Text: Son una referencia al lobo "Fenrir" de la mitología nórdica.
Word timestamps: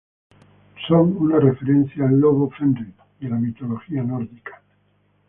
Son 0.87 1.15
una 1.17 1.39
referencia 1.39 2.05
al 2.07 2.19
lobo 2.19 2.49
"Fenrir" 2.49 2.91
de 3.19 3.29
la 3.29 3.35
mitología 3.35 4.01
nórdica. 4.01 4.59